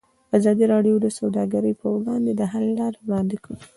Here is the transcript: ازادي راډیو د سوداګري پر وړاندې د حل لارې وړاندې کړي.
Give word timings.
ازادي 0.37 0.65
راډیو 0.73 0.95
د 1.01 1.07
سوداګري 1.19 1.73
پر 1.79 1.89
وړاندې 1.97 2.31
د 2.35 2.41
حل 2.51 2.65
لارې 2.79 2.99
وړاندې 3.05 3.37
کړي. 3.43 3.59